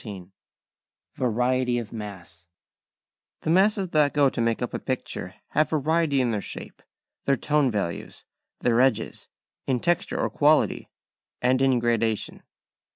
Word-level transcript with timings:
XIII 0.01 0.31
VARIETY 1.13 1.77
OF 1.77 1.93
MASS 1.93 2.47
The 3.41 3.51
masses 3.51 3.89
that 3.89 4.15
go 4.15 4.29
to 4.29 4.41
make 4.41 4.63
up 4.63 4.73
a 4.73 4.79
picture 4.79 5.35
have 5.49 5.69
variety 5.69 6.21
in 6.21 6.31
their 6.31 6.41
#shape#, 6.41 6.81
their 7.25 7.35
#tone 7.37 7.69
values#, 7.69 8.23
their 8.61 8.81
#edges#, 8.81 9.27
in 9.67 9.79
#texture# 9.79 10.17
or 10.19 10.31
#quality#, 10.31 10.87
and 11.39 11.61
in 11.61 11.77
#gradation#. 11.79 12.41